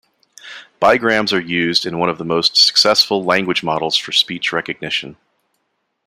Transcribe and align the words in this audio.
Bigrams 0.81 1.31
are 1.31 1.39
used 1.39 1.85
in 1.85 1.99
one 1.99 2.09
of 2.09 2.17
the 2.17 2.25
most 2.25 2.57
successful 2.57 3.23
language 3.23 3.61
models 3.61 3.97
for 3.97 4.11
speech 4.11 4.51
recognition. 4.51 5.15